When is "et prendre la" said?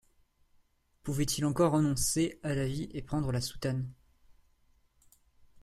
2.91-3.39